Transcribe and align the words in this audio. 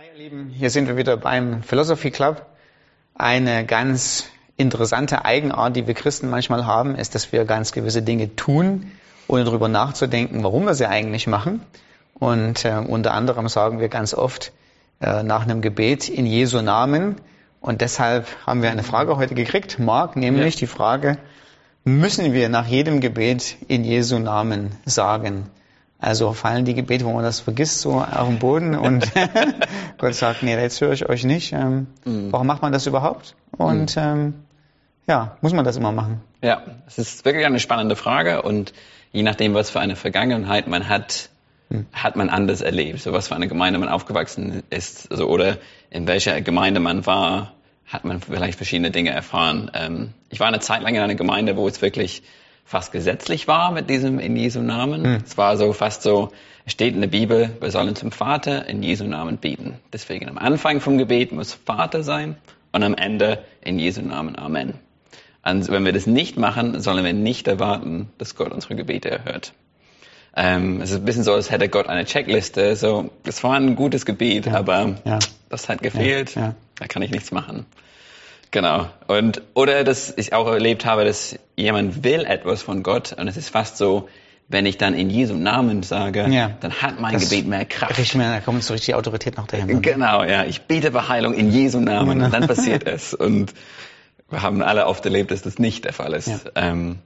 Hi 0.00 0.06
ihr 0.06 0.18
Lieben, 0.18 0.48
hier 0.48 0.70
sind 0.70 0.88
wir 0.88 0.96
wieder 0.96 1.18
beim 1.18 1.62
Philosophy 1.62 2.10
Club. 2.10 2.46
Eine 3.14 3.66
ganz 3.66 4.30
interessante 4.56 5.26
Eigenart, 5.26 5.76
die 5.76 5.86
wir 5.86 5.92
Christen 5.92 6.30
manchmal 6.30 6.64
haben, 6.64 6.94
ist, 6.94 7.14
dass 7.14 7.32
wir 7.32 7.44
ganz 7.44 7.72
gewisse 7.72 8.00
Dinge 8.00 8.34
tun, 8.34 8.92
ohne 9.28 9.44
darüber 9.44 9.68
nachzudenken, 9.68 10.42
warum 10.42 10.64
wir 10.64 10.72
sie 10.72 10.86
eigentlich 10.86 11.26
machen. 11.26 11.60
Und 12.14 12.64
äh, 12.64 12.76
unter 12.78 13.12
anderem 13.12 13.46
sagen 13.48 13.78
wir 13.78 13.90
ganz 13.90 14.14
oft 14.14 14.52
äh, 15.02 15.22
nach 15.22 15.42
einem 15.42 15.60
Gebet 15.60 16.08
in 16.08 16.24
Jesu 16.24 16.62
Namen. 16.62 17.16
Und 17.60 17.82
deshalb 17.82 18.26
haben 18.46 18.62
wir 18.62 18.70
eine 18.70 18.84
Frage 18.84 19.18
heute 19.18 19.34
gekriegt, 19.34 19.78
Marc, 19.78 20.16
nämlich 20.16 20.54
ja. 20.54 20.60
die 20.60 20.66
Frage, 20.66 21.18
müssen 21.84 22.32
wir 22.32 22.48
nach 22.48 22.66
jedem 22.66 23.00
Gebet 23.00 23.56
in 23.68 23.84
Jesu 23.84 24.18
Namen 24.18 24.70
sagen? 24.86 25.50
Also 26.00 26.32
fallen 26.32 26.64
die 26.64 26.74
Gebete, 26.74 27.04
wo 27.04 27.12
man 27.12 27.22
das 27.22 27.40
vergisst, 27.40 27.80
so 27.80 28.00
auf 28.00 28.26
den 28.26 28.38
Boden 28.38 28.74
und 28.74 29.12
Gott 29.98 30.14
sagt, 30.14 30.42
nee, 30.42 30.56
jetzt 30.56 30.80
höre 30.80 30.92
ich 30.92 31.08
euch 31.08 31.24
nicht. 31.24 31.52
Ähm, 31.52 31.88
mhm. 32.04 32.32
Warum 32.32 32.46
macht 32.46 32.62
man 32.62 32.72
das 32.72 32.86
überhaupt? 32.86 33.36
Und 33.56 33.96
mhm. 33.96 34.02
ähm, 34.02 34.34
ja, 35.06 35.36
muss 35.42 35.52
man 35.52 35.64
das 35.64 35.76
immer 35.76 35.92
machen? 35.92 36.22
Ja, 36.42 36.62
es 36.86 36.96
ist 36.96 37.24
wirklich 37.26 37.44
eine 37.44 37.60
spannende 37.60 37.96
Frage 37.96 38.42
und 38.42 38.72
je 39.12 39.22
nachdem, 39.22 39.52
was 39.52 39.68
für 39.68 39.80
eine 39.80 39.94
Vergangenheit 39.94 40.68
man 40.68 40.88
hat, 40.88 41.28
mhm. 41.68 41.86
hat 41.92 42.16
man 42.16 42.30
anders 42.30 42.62
erlebt. 42.62 43.00
So 43.00 43.12
was 43.12 43.28
für 43.28 43.34
eine 43.34 43.48
Gemeinde 43.48 43.78
man 43.78 43.90
aufgewachsen 43.90 44.62
ist 44.70 45.10
also, 45.10 45.28
oder 45.28 45.58
in 45.90 46.06
welcher 46.06 46.40
Gemeinde 46.40 46.80
man 46.80 47.04
war, 47.04 47.52
hat 47.86 48.04
man 48.04 48.20
vielleicht 48.22 48.56
verschiedene 48.56 48.90
Dinge 48.90 49.10
erfahren. 49.10 49.70
Ähm, 49.74 50.14
ich 50.30 50.40
war 50.40 50.46
eine 50.46 50.60
Zeit 50.60 50.80
lang 50.82 50.94
in 50.94 51.02
einer 51.02 51.14
Gemeinde, 51.14 51.56
wo 51.56 51.68
es 51.68 51.82
wirklich 51.82 52.22
fast 52.70 52.92
gesetzlich 52.92 53.48
war 53.48 53.72
mit 53.72 53.90
diesem 53.90 54.20
in 54.20 54.36
Jesu 54.36 54.60
Namen. 54.60 55.02
Hm. 55.02 55.22
Es 55.26 55.36
war 55.36 55.56
so 55.56 55.72
fast 55.72 56.02
so, 56.02 56.30
es 56.64 56.72
steht 56.72 56.94
in 56.94 57.00
der 57.00 57.08
Bibel, 57.08 57.50
wir 57.60 57.72
sollen 57.72 57.96
zum 57.96 58.12
Vater 58.12 58.68
in 58.68 58.84
Jesu 58.84 59.02
Namen 59.06 59.38
beten. 59.38 59.80
Deswegen 59.92 60.28
am 60.28 60.38
Anfang 60.38 60.80
vom 60.80 60.96
Gebet 60.96 61.32
muss 61.32 61.52
Vater 61.52 62.04
sein 62.04 62.36
und 62.70 62.84
am 62.84 62.94
Ende 62.94 63.42
in 63.60 63.80
Jesu 63.80 64.02
Namen 64.02 64.38
Amen. 64.38 64.74
Und 65.44 65.68
wenn 65.68 65.84
wir 65.84 65.92
das 65.92 66.06
nicht 66.06 66.36
machen, 66.38 66.80
sollen 66.80 67.04
wir 67.04 67.12
nicht 67.12 67.48
erwarten, 67.48 68.08
dass 68.18 68.36
Gott 68.36 68.52
unsere 68.52 68.76
Gebete 68.76 69.10
erhört. 69.10 69.52
Ähm, 70.36 70.80
es 70.80 70.92
ist 70.92 70.98
ein 70.98 71.04
bisschen 71.04 71.24
so, 71.24 71.32
als 71.32 71.50
hätte 71.50 71.68
Gott 71.68 71.88
eine 71.88 72.04
Checkliste. 72.04 72.76
So, 72.76 73.10
es 73.24 73.42
war 73.42 73.54
ein 73.56 73.74
gutes 73.74 74.06
Gebet, 74.06 74.46
ja. 74.46 74.54
aber 74.54 74.94
ja. 75.04 75.18
das 75.48 75.68
hat 75.68 75.82
gefehlt. 75.82 76.36
Ja. 76.36 76.54
Da 76.76 76.86
kann 76.86 77.02
ich 77.02 77.10
nichts 77.10 77.32
machen. 77.32 77.66
Genau. 78.50 78.88
Und, 79.06 79.42
oder 79.54 79.84
dass 79.84 80.12
ich 80.16 80.32
auch 80.32 80.46
erlebt 80.48 80.84
habe, 80.84 81.04
dass 81.04 81.38
jemand 81.56 82.02
will 82.02 82.24
etwas 82.24 82.62
von 82.62 82.82
Gott 82.82 83.12
und 83.12 83.28
es 83.28 83.36
ist 83.36 83.48
fast 83.48 83.76
so, 83.76 84.08
wenn 84.48 84.66
ich 84.66 84.78
dann 84.78 84.94
in 84.94 85.10
Jesu 85.10 85.34
Namen 85.34 85.84
sage, 85.84 86.26
ja. 86.28 86.50
dann 86.60 86.72
hat 86.82 87.00
mein 87.00 87.12
das 87.12 87.30
Gebet 87.30 87.46
mehr 87.46 87.64
Kraft. 87.64 87.96
Richtig, 87.98 88.20
da 88.20 88.40
kommt 88.40 88.64
so 88.64 88.72
richtig 88.72 88.96
Autorität 88.96 89.36
noch 89.36 89.46
dahinter. 89.46 89.80
Genau, 89.80 90.24
ja. 90.24 90.44
Ich 90.44 90.62
bete 90.62 90.90
Beheilung 90.90 91.34
in 91.34 91.52
Jesu 91.52 91.78
Namen 91.78 92.14
genau. 92.14 92.24
und 92.24 92.34
dann 92.34 92.48
passiert 92.48 92.84
es. 92.86 93.14
Und 93.14 93.54
wir 94.28 94.42
haben 94.42 94.60
alle 94.62 94.86
oft 94.86 95.04
erlebt, 95.04 95.30
dass 95.30 95.42
das 95.42 95.60
nicht 95.60 95.84
der 95.84 95.92
Fall 95.92 96.14
ist. 96.14 96.26
Ja. 96.26 96.38
Ähm, 96.56 96.98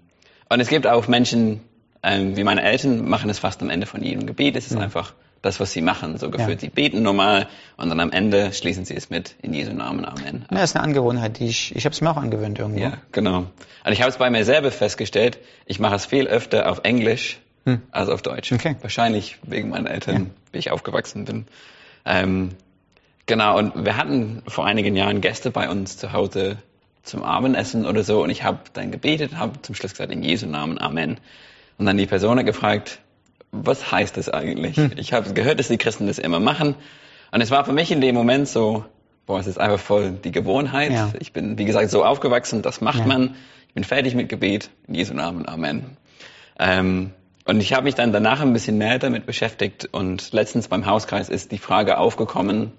und 0.49 0.61
es 0.61 0.69
gibt 0.69 0.87
auch 0.87 1.07
Menschen, 1.07 1.61
ähm, 2.03 2.35
wie 2.35 2.45
meine 2.45 2.63
Eltern, 2.63 3.07
machen 3.07 3.29
es 3.29 3.39
fast 3.39 3.61
am 3.61 3.69
Ende 3.69 3.87
von 3.87 4.03
jedem 4.03 4.25
Gebet. 4.27 4.57
Es 4.57 4.67
ist 4.67 4.77
ja. 4.77 4.81
einfach 4.81 5.13
das, 5.45 5.61
was 5.61 5.73
sie 5.73 5.83
machen, 5.83 6.17
so 6.19 6.31
gefühlt. 6.31 6.63
Ja. 6.63 6.69
Sie 6.69 6.71
beten 6.71 7.03
normal 7.03 7.49
und 7.77 7.89
dann 7.91 8.01
am 8.01 8.11
Ende 8.11 8.53
schließen 8.53 8.85
sie 8.85 8.97
es 8.97 9.11
mit 9.11 9.35
in 9.43 9.53
Jesu 9.53 9.73
Namen. 9.73 10.05
Amen. 10.05 10.47
Ja, 10.51 10.59
das 10.59 10.71
ist 10.71 10.77
eine 10.77 10.85
Angewohnheit, 10.85 11.39
die 11.39 11.47
ich, 11.47 11.75
ich 11.77 11.85
habe 11.85 11.93
es 11.93 12.01
mir 12.01 12.11
auch 12.11 12.17
angewöhnt 12.17 12.59
irgendwo. 12.59 12.81
Ja, 12.81 12.99
genau. 13.13 13.39
Und 13.85 13.93
ich 13.93 14.01
habe 14.01 14.11
es 14.11 14.17
bei 14.17 14.31
mir 14.31 14.45
selber 14.45 14.71
festgestellt, 14.71 15.39
ich 15.67 15.79
mache 15.81 15.97
es 15.97 16.07
viel 16.07 16.27
öfter 16.27 16.71
auf 16.71 16.81
Englisch 16.85 17.39
hm. 17.65 17.83
als 17.91 18.09
auf 18.09 18.23
Deutsch. 18.23 18.53
Okay. 18.53 18.77
Wahrscheinlich 18.81 19.39
wegen 19.43 19.69
meinen 19.71 19.87
Eltern, 19.87 20.15
ja. 20.15 20.27
wie 20.53 20.59
ich 20.59 20.71
aufgewachsen 20.71 21.27
bin. 21.27 21.47
Ähm, 22.07 22.51
genau, 23.27 23.59
und 23.59 23.85
wir 23.85 23.97
hatten 23.97 24.43
vor 24.47 24.67
einigen 24.67 24.97
Jahren 24.97 25.21
Gäste 25.21 25.51
bei 25.51 25.69
uns 25.69 25.99
zu 25.99 26.13
Hause 26.13 26.59
zum 27.03 27.23
Abendessen 27.23 27.85
oder 27.85 28.03
so 28.03 28.23
und 28.23 28.31
ich 28.31 28.45
habe 28.45 28.61
dann 28.73 28.91
gebetet, 28.91 29.37
habe 29.37 29.61
zum 29.61 29.75
Schluss 29.75 29.93
gesagt, 29.93 30.11
in 30.11 30.23
Jesu 30.23 30.47
Namen, 30.47 30.79
Amen. 30.79 31.19
Und 31.77 31.87
dann 31.87 31.97
die 31.97 32.07
Person 32.07 32.39
hat 32.39 32.47
gefragt, 32.47 33.01
was 33.63 33.91
heißt 33.91 34.17
das 34.17 34.29
eigentlich? 34.29 34.77
Hm. 34.77 34.93
Ich 34.97 35.13
habe 35.13 35.33
gehört, 35.33 35.59
dass 35.59 35.69
die 35.69 35.79
Christen 35.79 36.07
das 36.07 36.19
immer 36.19 36.41
machen. 36.41 36.75
Und 37.31 37.41
es 37.41 37.51
war 37.51 37.65
für 37.65 37.73
mich 37.73 37.91
in 37.91 38.01
dem 38.01 38.15
Moment 38.15 38.49
so, 38.49 38.85
boah, 39.27 39.39
es 39.39 39.47
ist 39.47 39.59
einfach 39.59 39.81
voll 39.81 40.13
die 40.13 40.33
Gewohnheit. 40.33 40.93
Ja. 40.93 41.13
Ich 41.19 41.33
bin, 41.33 41.59
wie 41.59 41.65
gesagt, 41.65 41.91
so 41.91 42.05
aufgewachsen, 42.05 42.63
das 42.63 42.81
macht 42.81 43.01
ja. 43.01 43.07
man. 43.07 43.35
Ich 43.69 43.75
bin 43.75 43.85
fertig 43.85 44.15
mit 44.15 44.29
Gebet. 44.29 44.71
In 44.87 44.95
Jesu 44.95 45.15
Namen, 45.15 45.49
Amen. 45.49 45.97
Ähm, 46.59 47.11
und 47.45 47.61
ich 47.61 47.73
habe 47.73 47.85
mich 47.85 47.95
dann 47.95 48.13
danach 48.13 48.41
ein 48.41 48.53
bisschen 48.53 48.79
mehr 48.79 48.99
damit 48.99 49.27
beschäftigt 49.27 49.89
und 49.93 50.33
letztens 50.33 50.69
beim 50.69 50.87
Hauskreis 50.87 51.29
ist 51.29 51.53
die 51.53 51.59
Frage 51.59 51.99
aufgekommen, 51.99 52.73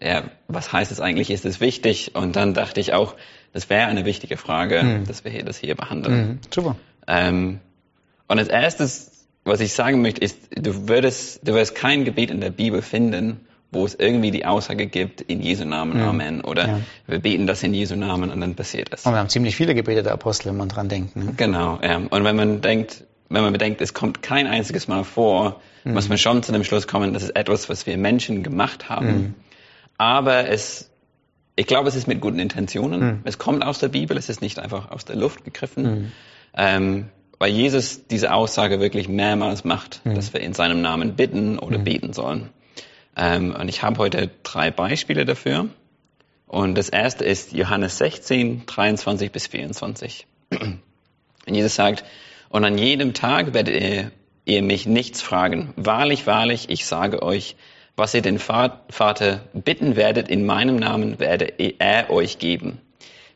ja, 0.00 0.22
was 0.48 0.72
heißt 0.72 0.90
es 0.90 1.00
eigentlich, 1.00 1.30
ist 1.30 1.44
es 1.44 1.60
wichtig? 1.60 2.14
Und 2.14 2.34
dann 2.36 2.54
dachte 2.54 2.80
ich 2.80 2.94
auch, 2.94 3.14
das 3.52 3.68
wäre 3.68 3.86
eine 3.86 4.06
wichtige 4.06 4.38
Frage, 4.38 4.82
mhm. 4.82 5.06
dass 5.06 5.24
wir 5.24 5.44
das 5.44 5.58
hier 5.58 5.74
behandeln. 5.74 6.28
Mhm. 6.28 6.38
Super. 6.50 6.76
Ähm, 7.06 7.60
und 8.28 8.38
als 8.38 8.48
erstes 8.48 9.19
was 9.44 9.60
ich 9.60 9.72
sagen 9.72 10.02
möchte, 10.02 10.20
ist, 10.20 10.38
du 10.50 10.88
würdest, 10.88 11.46
du 11.46 11.54
wirst 11.54 11.74
kein 11.74 12.04
Gebet 12.04 12.30
in 12.30 12.40
der 12.40 12.50
Bibel 12.50 12.82
finden, 12.82 13.40
wo 13.72 13.84
es 13.84 13.94
irgendwie 13.94 14.30
die 14.30 14.44
Aussage 14.44 14.86
gibt, 14.86 15.20
in 15.20 15.40
Jesu 15.40 15.64
Namen, 15.64 15.98
ja. 15.98 16.08
Amen. 16.08 16.40
Oder 16.40 16.68
ja. 16.68 16.80
wir 17.06 17.20
beten 17.20 17.46
das 17.46 17.62
in 17.62 17.72
Jesu 17.72 17.96
Namen 17.96 18.30
und 18.30 18.40
dann 18.40 18.54
passiert 18.54 18.90
es. 18.92 19.06
Und 19.06 19.12
wir 19.12 19.18
haben 19.18 19.28
ziemlich 19.28 19.56
viele 19.56 19.74
Gebete 19.74 20.02
der 20.02 20.12
Apostel, 20.12 20.48
wenn 20.48 20.56
man 20.56 20.68
dran 20.68 20.88
denkt. 20.88 21.14
Ne? 21.16 21.34
Genau, 21.36 21.78
ja. 21.82 21.96
Und 21.96 22.24
wenn 22.24 22.36
man 22.36 22.60
denkt, 22.60 23.04
wenn 23.28 23.42
man 23.42 23.52
bedenkt, 23.52 23.80
es 23.80 23.94
kommt 23.94 24.22
kein 24.22 24.48
einziges 24.48 24.88
Mal 24.88 25.04
vor, 25.04 25.60
mhm. 25.84 25.94
muss 25.94 26.08
man 26.08 26.18
schon 26.18 26.42
zu 26.42 26.52
dem 26.52 26.64
Schluss 26.64 26.88
kommen, 26.88 27.14
das 27.14 27.22
ist 27.22 27.36
etwas, 27.36 27.68
was 27.68 27.86
wir 27.86 27.96
Menschen 27.96 28.42
gemacht 28.42 28.88
haben. 28.88 29.06
Mhm. 29.06 29.34
Aber 29.98 30.48
es, 30.48 30.90
ich 31.54 31.66
glaube, 31.66 31.88
es 31.88 31.94
ist 31.94 32.08
mit 32.08 32.20
guten 32.20 32.40
Intentionen. 32.40 33.00
Mhm. 33.00 33.20
Es 33.24 33.38
kommt 33.38 33.64
aus 33.64 33.78
der 33.78 33.88
Bibel, 33.88 34.16
es 34.16 34.28
ist 34.28 34.42
nicht 34.42 34.58
einfach 34.58 34.90
aus 34.90 35.04
der 35.04 35.14
Luft 35.14 35.44
gegriffen. 35.44 35.84
Mhm. 35.84 36.12
Ähm, 36.56 37.08
weil 37.40 37.50
Jesus 37.50 38.06
diese 38.06 38.32
Aussage 38.34 38.80
wirklich 38.80 39.08
mehrmals 39.08 39.64
macht, 39.64 40.02
mhm. 40.04 40.14
dass 40.14 40.32
wir 40.34 40.40
in 40.40 40.52
seinem 40.52 40.82
Namen 40.82 41.16
bitten 41.16 41.58
oder 41.58 41.78
mhm. 41.78 41.84
beten 41.84 42.12
sollen. 42.12 42.50
Ähm, 43.16 43.56
und 43.58 43.68
ich 43.68 43.82
habe 43.82 43.98
heute 43.98 44.30
drei 44.42 44.70
Beispiele 44.70 45.24
dafür. 45.24 45.68
Und 46.46 46.76
das 46.76 46.90
erste 46.90 47.24
ist 47.24 47.52
Johannes 47.52 47.96
16, 47.96 48.66
23 48.66 49.32
bis 49.32 49.46
24. 49.46 50.26
Und 50.50 51.54
Jesus 51.54 51.74
sagt, 51.74 52.04
und 52.50 52.64
an 52.64 52.76
jedem 52.76 53.14
Tag 53.14 53.54
werdet 53.54 53.80
ihr, 53.80 54.12
ihr 54.44 54.62
mich 54.62 54.84
nichts 54.84 55.22
fragen. 55.22 55.72
Wahrlich, 55.76 56.26
wahrlich, 56.26 56.68
ich 56.68 56.84
sage 56.84 57.22
euch, 57.22 57.56
was 57.96 58.12
ihr 58.12 58.22
den 58.22 58.38
Vater 58.38 59.40
bitten 59.54 59.96
werdet 59.96 60.28
in 60.28 60.44
meinem 60.44 60.76
Namen, 60.76 61.18
werde 61.18 61.54
er 61.78 62.10
euch 62.10 62.38
geben. 62.38 62.80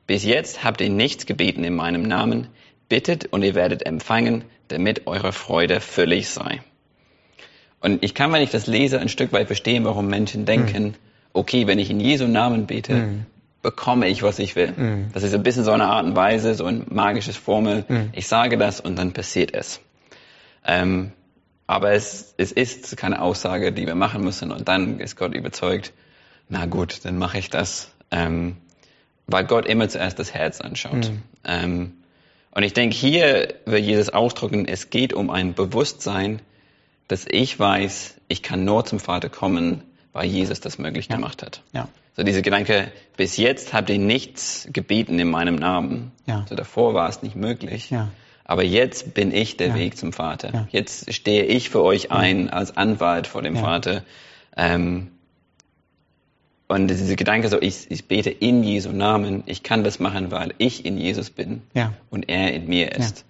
Bis 0.07 0.25
jetzt 0.25 0.63
habt 0.63 0.83
ihr 0.83 0.91
nichts 0.91 1.25
gebeten 1.25 1.65
in 1.65 1.75
meinem 1.75 2.03
Namen. 2.03 2.49
Bittet 2.89 3.27
und 3.27 3.43
ihr 3.43 3.55
werdet 3.55 3.87
empfangen, 3.87 4.45
damit 4.69 5.07
eure 5.07 5.33
Freude 5.33 5.81
völlig 5.81 6.29
sei. 6.29 6.61
Und 7.81 8.03
ich 8.03 8.15
kann, 8.15 8.33
wenn 8.33 8.43
ich 8.43 8.51
das 8.51 8.67
lese, 8.67 8.99
ein 8.99 9.09
Stück 9.09 9.33
weit 9.33 9.49
verstehen, 9.49 9.85
warum 9.85 10.07
Menschen 10.07 10.47
denken, 10.47 10.85
mhm. 10.85 10.95
okay, 11.33 11.67
wenn 11.67 11.79
ich 11.79 11.91
in 11.91 12.01
Jesu 12.01 12.27
Namen 12.27 12.67
bete, 12.67 12.95
mhm. 12.95 13.27
bekomme 13.63 14.09
ich, 14.09 14.23
was 14.23 14.39
ich 14.39 14.57
will. 14.57 14.73
Mhm. 14.75 15.11
Das 15.13 15.23
ist 15.23 15.35
ein 15.35 15.43
bisschen 15.43 15.65
so 15.65 15.73
eine 15.73 15.85
Art 15.85 16.07
und 16.07 16.17
Weise, 16.17 16.55
so 16.55 16.65
ein 16.65 16.87
magisches 16.89 17.37
Formel. 17.37 17.85
Mhm. 17.87 18.11
Ich 18.13 18.27
sage 18.27 18.57
das 18.57 18.81
und 18.81 18.97
dann 18.97 19.13
passiert 19.13 19.55
es. 19.55 19.81
Ähm, 20.65 21.13
aber 21.67 21.93
es, 21.93 22.35
es 22.37 22.53
ist 22.53 22.97
keine 22.97 23.21
Aussage, 23.21 23.73
die 23.73 23.87
wir 23.87 23.95
machen 23.95 24.23
müssen 24.25 24.51
und 24.51 24.69
dann 24.69 25.01
ist 25.01 25.17
Gott 25.17 25.35
überzeugt, 25.35 25.93
na 26.49 26.67
gut, 26.67 27.05
dann 27.05 27.19
mache 27.19 27.39
ich 27.39 27.51
das. 27.51 27.91
Ähm, 28.11 28.57
weil 29.27 29.45
Gott 29.45 29.67
immer 29.67 29.89
zuerst 29.89 30.19
das 30.19 30.35
Herz 30.35 30.61
anschaut. 30.61 31.11
Mhm. 31.11 31.23
Ähm, 31.45 31.93
und 32.55 32.63
ich 32.63 32.73
denke, 32.73 32.97
hier 32.97 33.55
will 33.67 33.81
Jesus 33.81 34.11
ausdrücken, 34.11 34.67
es 34.67 34.91
geht 34.91 35.13
um 35.13 35.31
ein 35.31 35.55
Bewusstsein, 35.55 36.41
dass 37.09 37.27
ich 37.29 37.59
weiß, 37.59 38.15
ich 38.29 38.43
kann 38.43 38.65
nur 38.65 38.85
zum 38.85 39.01
Vater 39.01 39.29
kommen, 39.29 39.83
weil 40.13 40.27
Jesus 40.27 40.61
das 40.61 40.79
möglich 40.79 41.09
ja. 41.09 41.17
gemacht 41.17 41.43
hat. 41.43 41.63
Ja. 41.73 41.89
So 42.17 42.23
dieser 42.23 42.43
Gedanke, 42.43 42.93
bis 43.17 43.37
jetzt 43.37 43.73
habt 43.73 43.91
ihr 43.91 43.99
nichts 43.99 44.69
gebeten 44.73 45.19
in 45.19 45.29
meinem 45.29 45.57
Namen. 45.57 46.13
Ja. 46.27 46.47
So 46.49 46.55
davor 46.55 46.95
war 46.95 47.09
es 47.09 47.23
nicht 47.23 47.35
möglich. 47.35 47.91
Ja. 47.91 48.11
Aber 48.45 48.63
jetzt 48.63 49.15
bin 49.15 49.33
ich 49.33 49.57
der 49.57 49.69
ja. 49.69 49.75
Weg 49.75 49.97
zum 49.97 50.13
Vater. 50.13 50.53
Ja. 50.53 50.69
Jetzt 50.71 51.13
stehe 51.13 51.45
ich 51.45 51.71
für 51.71 51.83
euch 51.83 52.13
ein 52.13 52.51
als 52.51 52.77
Anwalt 52.77 53.27
vor 53.27 53.43
dem 53.43 53.57
Vater. 53.57 54.05
Ähm, 54.57 55.11
und 56.69 56.89
dieser 56.89 57.17
Gedanke 57.17 57.49
so, 57.49 57.61
ich, 57.61 57.91
ich 57.91 58.07
bete 58.07 58.31
in 58.31 58.63
Jesu 58.63 58.91
Namen, 58.91 59.43
ich 59.47 59.63
kann 59.63 59.85
das 59.85 60.01
machen, 60.01 60.31
weil 60.31 60.55
ich 60.59 60.87
in 60.87 60.97
Jesus 60.97 61.31
bin 61.31 61.63
ja. 61.75 61.93
und 62.11 62.29
er 62.29 62.53
in 62.55 62.67
mir 62.67 62.93
ist. 62.93 63.19
Ja. 63.19 63.25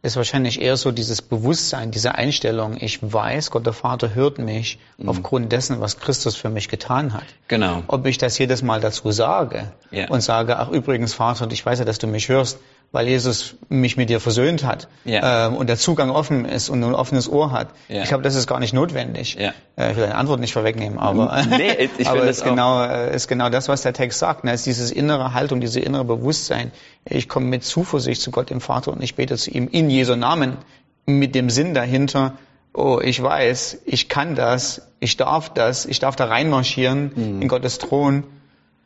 Ist 0.00 0.16
wahrscheinlich 0.16 0.62
eher 0.62 0.76
so 0.76 0.92
dieses 0.92 1.20
Bewusstsein, 1.20 1.90
diese 1.90 2.14
Einstellung, 2.14 2.76
ich 2.80 3.00
weiß, 3.02 3.50
Gott 3.50 3.66
der 3.66 3.72
Vater 3.72 4.14
hört 4.14 4.38
mich 4.38 4.78
mhm. 4.96 5.08
aufgrund 5.08 5.50
dessen, 5.50 5.80
was 5.80 5.98
Christus 5.98 6.36
für 6.36 6.50
mich 6.50 6.68
getan 6.68 7.14
hat. 7.14 7.24
Genau. 7.48 7.82
Ob 7.88 8.06
ich 8.06 8.16
das 8.16 8.38
jedes 8.38 8.62
Mal 8.62 8.80
dazu 8.80 9.10
sage 9.10 9.72
ja. 9.90 10.08
und 10.08 10.20
sage, 10.20 10.58
ach 10.58 10.68
übrigens 10.68 11.14
Vater, 11.14 11.48
ich 11.50 11.66
weiß 11.66 11.80
ja, 11.80 11.84
dass 11.84 11.98
du 11.98 12.06
mich 12.06 12.28
hörst, 12.28 12.58
weil 12.90 13.06
Jesus 13.06 13.56
mich 13.68 13.96
mit 13.98 14.08
dir 14.08 14.18
versöhnt 14.18 14.64
hat 14.64 14.88
Ja. 15.04 15.46
ähm, 15.48 15.56
und 15.56 15.68
der 15.68 15.76
Zugang 15.76 16.10
offen 16.10 16.44
ist 16.46 16.70
und 16.70 16.82
ein 16.82 16.94
offenes 16.94 17.28
Ohr 17.30 17.52
hat. 17.52 17.68
Ja. 17.88 18.02
Ich 18.02 18.08
glaube, 18.08 18.22
das 18.22 18.34
ist 18.34 18.46
gar 18.46 18.60
nicht 18.60 18.72
notwendig. 18.72 19.36
Ja. 19.38 19.52
Äh, 19.76 19.90
ich 19.90 19.96
will 19.96 20.04
deine 20.04 20.14
Antwort 20.14 20.40
nicht 20.40 20.52
vorwegnehmen, 20.54 20.98
aber, 20.98 21.42
Nee, 21.50 21.88
ich- 21.98 22.08
aber 22.08 22.22
ist 22.24 22.40
das 22.40 22.42
auch. 22.46 22.50
genau, 22.50 22.82
äh, 22.84 23.14
ist 23.14 23.28
genau 23.28 23.50
das, 23.50 23.68
was 23.68 23.82
der 23.82 23.92
Text 23.92 24.18
sagt. 24.18 24.44
Ne? 24.44 24.52
Es 24.52 24.60
ist 24.60 24.66
dieses 24.66 24.90
innere 24.90 25.34
Haltung, 25.34 25.60
diese 25.60 25.80
innere 25.80 26.04
Bewusstsein. 26.04 26.72
Ich 27.04 27.28
komme 27.28 27.46
mit 27.46 27.62
Zuversicht 27.64 28.22
zu 28.22 28.30
Gott, 28.30 28.48
dem 28.50 28.60
Vater, 28.62 28.92
und 28.92 29.02
ich 29.02 29.14
bete 29.16 29.36
zu 29.36 29.50
ihm 29.50 29.68
in 29.68 29.90
Jesu 29.90 30.16
Namen 30.16 30.56
mit 31.04 31.34
dem 31.34 31.50
Sinn 31.50 31.74
dahinter, 31.74 32.34
oh, 32.74 33.00
ich 33.02 33.22
weiß, 33.22 33.78
ich 33.86 34.08
kann 34.08 34.34
das, 34.34 34.82
ich 35.00 35.16
darf 35.16 35.50
das, 35.52 35.84
ich 35.84 35.98
darf 35.98 36.16
da 36.16 36.26
reinmarschieren 36.26 37.12
Mhm. 37.14 37.42
in 37.42 37.48
Gottes 37.48 37.78
Thron 37.78 38.24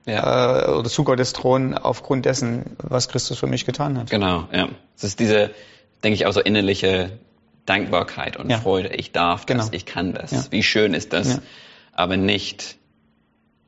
Ja. 0.06 0.66
äh, 0.66 0.70
oder 0.72 0.88
zu 0.88 1.04
Gottes 1.04 1.32
Thron 1.32 1.74
aufgrund 1.74 2.24
dessen, 2.26 2.76
was 2.78 3.08
Christus 3.08 3.38
für 3.38 3.46
mich 3.46 3.64
getan 3.64 3.98
hat. 3.98 4.10
Genau, 4.10 4.48
ja. 4.52 4.68
Es 4.96 5.04
ist 5.04 5.20
diese, 5.20 5.50
denke 6.02 6.14
ich, 6.14 6.26
auch 6.26 6.32
so 6.32 6.40
innerliche 6.40 7.18
Dankbarkeit 7.66 8.36
und 8.36 8.50
Ja. 8.50 8.58
Freude. 8.58 8.88
Ich 8.94 9.12
darf 9.12 9.46
das, 9.46 9.56
Genau. 9.66 9.68
ich 9.72 9.86
kann 9.86 10.12
das. 10.14 10.30
Ja. 10.32 10.44
Wie 10.50 10.62
schön 10.62 10.94
ist 10.94 11.12
das? 11.12 11.40
Aber 11.92 12.16
nicht, 12.16 12.76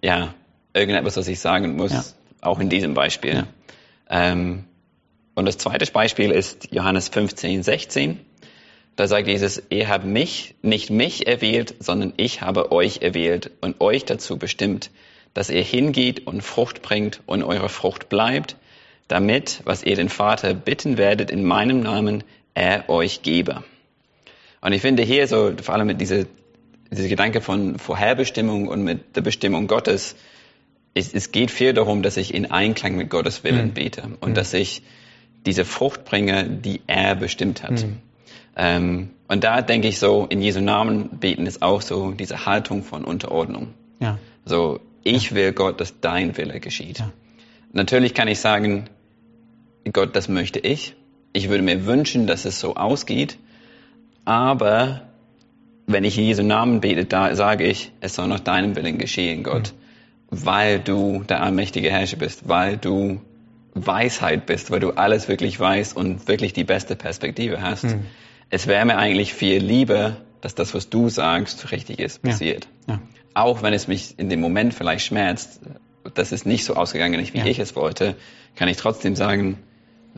ja, 0.02 0.34
irgendetwas, 0.72 1.16
was 1.16 1.28
ich 1.28 1.38
sagen 1.40 1.76
muss, 1.76 2.14
auch 2.40 2.58
in 2.58 2.68
diesem 2.68 2.94
Beispiel. 2.94 3.46
Ähm, 4.10 4.64
und 5.36 5.46
das 5.46 5.58
zweite 5.58 5.90
Beispiel 5.90 6.30
ist 6.30 6.68
Johannes 6.72 7.08
15, 7.08 7.62
16. 7.62 8.20
Da 8.96 9.06
sagt 9.08 9.26
Jesus, 9.26 9.62
ihr 9.70 9.88
habt 9.88 10.04
mich, 10.04 10.54
nicht 10.62 10.90
mich 10.90 11.26
erwählt, 11.26 11.74
sondern 11.80 12.12
ich 12.16 12.42
habe 12.42 12.70
euch 12.70 13.02
erwählt 13.02 13.50
und 13.60 13.80
euch 13.80 14.04
dazu 14.04 14.36
bestimmt, 14.38 14.90
dass 15.34 15.50
ihr 15.50 15.62
hingeht 15.62 16.26
und 16.26 16.42
Frucht 16.42 16.82
bringt 16.82 17.20
und 17.26 17.42
eure 17.42 17.68
Frucht 17.68 18.08
bleibt, 18.08 18.56
damit, 19.08 19.60
was 19.64 19.82
ihr 19.82 19.96
den 19.96 20.08
Vater 20.08 20.54
bitten 20.54 20.96
werdet 20.96 21.30
in 21.30 21.44
meinem 21.44 21.80
Namen, 21.80 22.24
er 22.54 22.88
euch 22.88 23.22
gebe. 23.22 23.64
Und 24.60 24.72
ich 24.72 24.80
finde 24.80 25.02
hier 25.02 25.26
so, 25.26 25.52
vor 25.60 25.74
allem 25.74 25.88
mit 25.88 26.00
dieser, 26.00 26.24
dieser 26.90 27.08
Gedanke 27.08 27.40
von 27.40 27.78
Vorherbestimmung 27.78 28.68
und 28.68 28.82
mit 28.82 29.16
der 29.16 29.20
Bestimmung 29.20 29.66
Gottes, 29.66 30.16
es, 30.94 31.12
es 31.12 31.32
geht 31.32 31.50
viel 31.50 31.74
darum, 31.74 32.02
dass 32.02 32.16
ich 32.16 32.32
in 32.32 32.50
Einklang 32.50 32.96
mit 32.96 33.10
Gottes 33.10 33.44
Willen 33.44 33.74
bete 33.74 34.04
und 34.20 34.36
dass 34.36 34.54
ich 34.54 34.82
diese 35.44 35.64
Frucht 35.64 36.04
bringe, 36.04 36.48
die 36.48 36.80
er 36.86 37.16
bestimmt 37.16 37.62
hat. 37.62 37.84
Ähm, 38.56 39.10
und 39.28 39.44
da 39.44 39.62
denke 39.62 39.88
ich 39.88 39.98
so, 39.98 40.26
in 40.28 40.40
Jesu 40.40 40.60
Namen 40.60 41.08
beten 41.18 41.46
ist 41.46 41.60
auch 41.62 41.82
so 41.82 42.12
diese 42.12 42.46
Haltung 42.46 42.84
von 42.84 43.04
Unterordnung. 43.04 43.74
Ja. 44.00 44.18
So, 44.44 44.80
ich 45.04 45.34
will 45.34 45.52
Gott, 45.52 45.80
dass 45.80 46.00
dein 46.00 46.36
Wille 46.36 46.60
geschieht. 46.60 46.98
Ja. 46.98 47.12
Natürlich 47.72 48.14
kann 48.14 48.28
ich 48.28 48.40
sagen, 48.40 48.88
Gott, 49.92 50.16
das 50.16 50.28
möchte 50.28 50.58
ich. 50.58 50.94
Ich 51.32 51.48
würde 51.48 51.62
mir 51.62 51.86
wünschen, 51.86 52.26
dass 52.26 52.44
es 52.44 52.58
so 52.58 52.76
ausgeht. 52.76 53.38
Aber 54.24 55.02
wenn 55.86 56.04
ich 56.04 56.16
in 56.16 56.24
Jesu 56.24 56.42
Namen 56.42 56.80
bete, 56.80 57.04
da 57.04 57.34
sage 57.34 57.64
ich, 57.64 57.92
es 58.00 58.14
soll 58.14 58.28
nach 58.28 58.40
deinem 58.40 58.74
Willen 58.76 58.98
geschehen, 58.98 59.42
Gott. 59.42 59.74
Weil 60.30 60.80
du 60.80 61.22
der 61.28 61.42
allmächtige 61.42 61.90
Herrscher 61.90 62.16
bist, 62.16 62.48
weil 62.48 62.76
du 62.76 63.20
Weisheit 63.74 64.46
bist, 64.46 64.70
weil 64.70 64.80
du 64.80 64.92
alles 64.92 65.28
wirklich 65.28 65.60
weißt 65.60 65.96
und 65.96 66.26
wirklich 66.28 66.52
die 66.52 66.64
beste 66.64 66.96
Perspektive 66.96 67.60
hast. 67.60 67.86
Es 68.48 68.66
wäre 68.66 68.84
mir 68.86 68.96
eigentlich 68.96 69.34
viel 69.34 69.62
lieber, 69.62 70.16
dass 70.40 70.54
das, 70.54 70.74
was 70.74 70.88
du 70.90 71.08
sagst, 71.08 71.72
richtig 71.72 71.98
ist, 71.98 72.22
passiert. 72.22 72.68
Ja. 72.88 73.00
Auch 73.34 73.62
wenn 73.62 73.72
es 73.74 73.88
mich 73.88 74.14
in 74.18 74.28
dem 74.28 74.40
Moment 74.40 74.74
vielleicht 74.74 75.04
schmerzt, 75.06 75.60
dass 76.14 76.32
es 76.32 76.46
nicht 76.46 76.64
so 76.64 76.74
ausgegangen 76.74 77.18
ist, 77.20 77.34
wie 77.34 77.38
Ja. 77.38 77.46
ich 77.46 77.58
es 77.58 77.74
wollte, 77.76 78.14
kann 78.56 78.68
ich 78.68 78.76
trotzdem 78.76 79.16
sagen, 79.16 79.58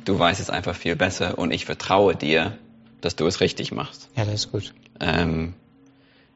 du 0.05 0.19
weißt 0.19 0.41
es 0.41 0.51
einfach 0.51 0.75
viel 0.75 0.97
besser 0.97 1.39
und 1.39 1.51
ich 1.53 1.65
vertraue 1.65 2.15
dir, 2.15 2.59
dass 3.01 3.17
du 3.17 3.27
es 3.27 3.41
richtig 3.41 3.73
machst. 3.73 4.11
ja, 4.17 4.25
das 4.25 4.35
ist 4.35 4.53
gut. 4.53 4.75
Ähm, 5.01 5.55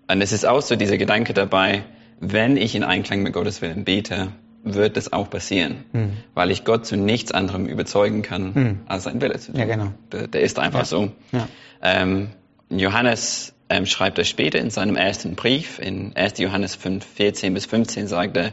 und 0.09 0.21
es 0.23 0.33
ist 0.33 0.47
auch 0.47 0.63
so 0.63 0.77
dieser 0.77 0.97
Gedanke 0.99 1.35
dabei, 1.35 1.85
wenn 2.21 2.57
ich 2.57 2.75
in 2.75 2.85
Einklang 2.85 3.23
mit 3.23 3.33
Gottes 3.33 3.61
Willen 3.63 3.85
bete, 3.85 4.29
wird 4.63 4.97
es 4.97 5.13
auch 5.13 5.31
passieren, 5.31 5.85
Hm. 5.93 6.13
weil 6.35 6.51
ich 6.51 6.65
Gott 6.65 6.85
zu 6.87 6.97
nichts 6.97 7.33
anderem 7.33 7.67
überzeugen 7.67 8.21
kann, 8.23 8.81
als 8.87 9.05
sein 9.05 9.21
Wille 9.23 9.39
zu 9.39 9.53
tun. 9.53 9.61
Ja, 9.61 9.67
genau. 9.67 9.93
Der, 10.13 10.27
der 10.27 10.43
ist 10.43 10.59
einfach 10.59 10.81
Ja. 10.81 10.85
so. 10.85 11.13
Ja. 11.33 11.49
Ähm, 11.83 12.29
Johannes 12.69 13.55
ähm, 13.71 13.87
schreibt 13.87 14.19
das 14.19 14.29
später 14.29 14.59
in 14.59 14.71
seinem 14.71 14.97
ersten 14.97 15.37
Brief, 15.37 15.79
in 15.79 16.15
1. 16.17 16.39
Johannes 16.39 16.75
5, 16.75 17.07
14 17.07 17.55
bis 17.55 17.67
15 17.67 18.09
sagt 18.09 18.37
er, 18.37 18.53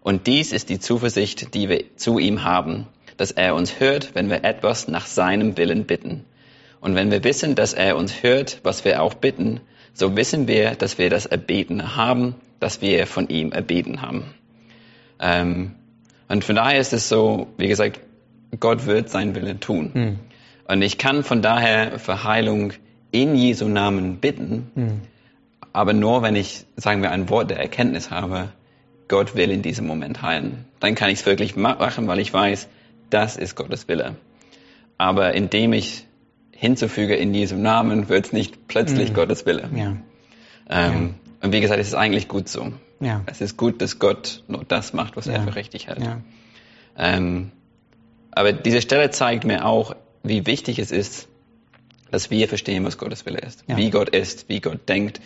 und 0.00 0.26
dies 0.26 0.52
ist 0.52 0.68
die 0.68 0.78
Zuversicht, 0.78 1.54
die 1.54 1.68
wir 1.68 1.96
zu 1.96 2.18
ihm 2.18 2.44
haben, 2.44 2.86
dass 3.16 3.30
er 3.30 3.54
uns 3.54 3.80
hört, 3.80 4.14
wenn 4.14 4.28
wir 4.28 4.44
etwas 4.44 4.88
nach 4.88 5.06
seinem 5.06 5.56
Willen 5.56 5.84
bitten. 5.84 6.24
Und 6.80 6.94
wenn 6.94 7.10
wir 7.10 7.24
wissen, 7.24 7.54
dass 7.54 7.72
er 7.72 7.96
uns 7.96 8.22
hört, 8.22 8.60
was 8.62 8.84
wir 8.84 9.02
auch 9.02 9.14
bitten, 9.14 9.60
so 9.94 10.16
wissen 10.16 10.46
wir, 10.46 10.72
dass 10.72 10.98
wir 10.98 11.10
das 11.10 11.26
Erbetene 11.26 11.96
haben, 11.96 12.34
das 12.60 12.82
wir 12.82 13.06
von 13.06 13.28
ihm 13.28 13.52
erbeten 13.52 14.02
haben. 14.02 14.34
Ähm, 15.20 15.74
und 16.28 16.44
von 16.44 16.56
daher 16.56 16.78
ist 16.80 16.92
es 16.92 17.08
so, 17.08 17.46
wie 17.56 17.68
gesagt, 17.68 18.00
Gott 18.60 18.86
wird 18.86 19.10
seinen 19.10 19.34
Willen 19.34 19.60
tun. 19.60 19.90
Und 20.68 20.82
ich 20.82 20.98
kann 20.98 21.22
von 21.22 21.40
daher 21.42 21.98
für 21.98 22.24
Heilung 22.24 22.72
in 23.22 23.34
Jesu 23.34 23.68
Namen 23.68 24.16
bitten, 24.18 25.02
aber 25.72 25.92
nur 25.92 26.22
wenn 26.22 26.36
ich, 26.36 26.64
sagen 26.76 27.02
wir, 27.02 27.10
ein 27.10 27.28
Wort 27.28 27.50
der 27.50 27.58
Erkenntnis 27.58 28.10
habe, 28.10 28.48
Gott 29.08 29.34
will 29.36 29.50
in 29.50 29.62
diesem 29.62 29.86
Moment 29.86 30.22
heilen. 30.22 30.64
Dann 30.80 30.94
kann 30.94 31.10
ich 31.10 31.20
es 31.20 31.26
wirklich 31.26 31.54
ma- 31.56 31.76
machen, 31.76 32.08
weil 32.08 32.18
ich 32.18 32.32
weiß, 32.32 32.68
das 33.10 33.36
ist 33.36 33.54
Gottes 33.54 33.86
Wille. 33.88 34.16
Aber 34.98 35.34
indem 35.34 35.72
ich 35.72 36.06
hinzufüge 36.50 37.14
in 37.14 37.32
Jesu 37.34 37.54
Namen, 37.56 38.08
wird 38.08 38.26
es 38.26 38.32
nicht 38.32 38.66
plötzlich 38.66 39.14
Gottes 39.14 39.44
Wille. 39.46 39.68
Ja. 39.74 39.96
Ähm, 40.68 41.14
Und 41.42 41.52
wie 41.52 41.60
gesagt, 41.60 41.78
es 41.80 41.88
ist 41.88 41.94
eigentlich 41.94 42.26
gut 42.28 42.48
so. 42.48 42.72
Ja. 42.98 43.22
Es 43.26 43.40
ist 43.42 43.56
gut, 43.58 43.82
dass 43.82 43.98
Gott 43.98 44.42
nur 44.48 44.64
das 44.66 44.92
macht, 44.94 45.16
was 45.16 45.26
er 45.26 45.34
Ja. 45.36 45.42
für 45.42 45.54
richtig 45.54 45.86
hält. 45.88 46.02
Ja. 46.02 46.18
Ähm, 46.96 47.52
aber 48.32 48.52
diese 48.52 48.80
Stelle 48.80 49.10
zeigt 49.10 49.44
mir 49.44 49.66
auch, 49.66 49.94
wie 50.22 50.46
wichtig 50.46 50.78
es 50.78 50.90
ist, 50.90 51.28
dass 52.16 52.30
wir 52.30 52.48
verstehen, 52.48 52.82
was 52.86 52.96
Gottes 52.96 53.26
Wille 53.26 53.40
ist. 53.40 53.62
Ja. 53.66 53.76
Wie 53.76 53.90
Gott 53.90 54.08
ist, 54.08 54.48
wie 54.48 54.60
Gott 54.60 54.88
denkt, 54.88 55.20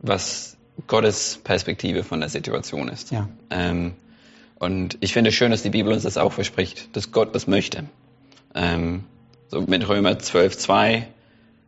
was 0.00 0.58
Gottes 0.86 1.40
Perspektive 1.42 2.04
von 2.04 2.20
der 2.20 2.28
Situation 2.28 2.88
ist. 2.88 3.10
Ja. 3.10 3.30
Ähm, 3.48 3.94
und 4.58 4.98
ich 5.00 5.14
finde 5.14 5.30
es 5.30 5.34
schön, 5.34 5.50
dass 5.50 5.62
die 5.62 5.70
Bibel 5.70 5.94
uns 5.94 6.02
das 6.02 6.18
auch 6.18 6.34
verspricht, 6.34 6.94
dass 6.94 7.10
Gott 7.10 7.34
das 7.34 7.46
möchte. 7.46 7.84
Ähm, 8.54 9.04
so 9.48 9.62
mit 9.62 9.88
Römer 9.88 10.18
12, 10.18 10.58
2 10.58 11.08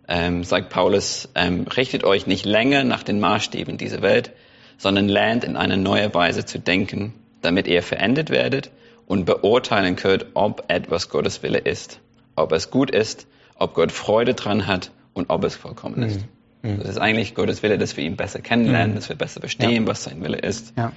ähm, 0.06 0.44
sagt 0.44 0.68
Paulus, 0.68 1.30
ähm, 1.34 1.62
richtet 1.62 2.04
euch 2.04 2.26
nicht 2.26 2.44
länger 2.44 2.84
nach 2.84 3.02
den 3.02 3.20
Maßstäben 3.20 3.78
dieser 3.78 4.02
Welt, 4.02 4.32
sondern 4.76 5.08
lernt 5.08 5.44
in 5.44 5.56
eine 5.56 5.78
neue 5.78 6.12
Weise 6.12 6.44
zu 6.44 6.58
denken, 6.58 7.14
damit 7.40 7.68
ihr 7.68 7.82
verändert 7.82 8.28
werdet 8.28 8.70
und 9.06 9.24
beurteilen 9.24 9.96
könnt, 9.96 10.26
ob 10.34 10.64
etwas 10.68 11.08
Gottes 11.08 11.42
Wille 11.42 11.58
ist, 11.58 12.00
ob 12.36 12.52
es 12.52 12.70
gut 12.70 12.90
ist, 12.90 13.26
ob 13.58 13.74
Gott 13.74 13.92
Freude 13.92 14.34
dran 14.34 14.66
hat 14.66 14.90
und 15.14 15.30
ob 15.30 15.44
es 15.44 15.56
vollkommen 15.56 16.02
ist. 16.02 16.20
Mhm. 16.62 16.78
Das 16.78 16.88
ist 16.88 16.98
eigentlich 16.98 17.34
Gottes 17.34 17.62
Wille, 17.62 17.78
dass 17.78 17.96
wir 17.96 18.04
ihn 18.04 18.16
besser 18.16 18.40
kennenlernen, 18.40 18.94
dass 18.94 19.08
wir 19.08 19.16
besser 19.16 19.40
verstehen, 19.40 19.86
was 19.86 20.04
sein 20.04 20.22
Wille 20.22 20.38
ist. 20.38 20.72
Ja. 20.76 20.92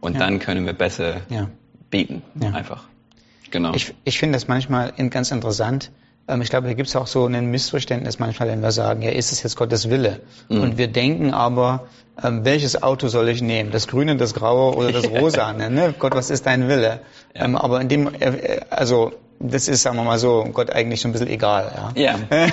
Und 0.00 0.14
Ja. 0.14 0.20
dann 0.20 0.38
können 0.38 0.64
wir 0.66 0.72
besser 0.72 1.22
Ja. 1.28 1.48
beten, 1.90 2.22
Ja. 2.40 2.50
einfach. 2.50 2.84
Genau. 3.50 3.74
Ich, 3.74 3.94
ich 4.04 4.18
finde 4.18 4.36
das 4.36 4.46
manchmal 4.48 4.92
ganz 5.10 5.30
interessant. 5.30 5.90
Ähm, 6.28 6.42
Ich 6.42 6.50
glaube, 6.50 6.66
hier 6.66 6.76
gibt 6.76 6.88
es 6.88 6.96
auch 6.96 7.06
so 7.06 7.24
ein 7.26 7.46
Missverständnis 7.50 8.18
manchmal, 8.18 8.48
wenn 8.48 8.60
wir 8.60 8.72
sagen, 8.72 9.00
ja, 9.02 9.10
ist 9.10 9.32
es 9.32 9.42
jetzt 9.42 9.56
Gottes 9.56 9.88
Wille? 9.88 10.20
Und 10.48 10.76
wir 10.76 10.88
denken 10.88 11.32
aber, 11.32 11.86
ähm, 12.22 12.44
welches 12.44 12.82
Auto 12.82 13.08
soll 13.08 13.28
ich 13.30 13.40
nehmen? 13.40 13.70
Das 13.70 13.86
grüne, 13.88 14.16
das 14.16 14.34
graue 14.34 14.76
oder 14.76 14.92
das 14.92 15.08
rosa? 15.10 15.52
Ne? 15.54 15.94
Gott, 15.98 16.14
was 16.14 16.28
ist 16.30 16.44
dein 16.46 16.68
Wille? 16.68 17.00
Ähm, 17.34 17.56
Aber 17.56 17.80
in 17.80 17.88
dem, 17.88 18.12
äh, 18.14 18.18
äh, 18.18 18.60
also 18.68 19.12
das 19.40 19.68
ist, 19.68 19.82
sagen 19.82 19.96
wir 19.96 20.02
mal 20.02 20.18
so, 20.18 20.44
Gott 20.52 20.70
eigentlich 20.70 21.00
so 21.00 21.08
ein 21.08 21.12
bisschen 21.12 21.28
egal. 21.28 21.92
Ja? 21.94 22.18
ja. 22.30 22.48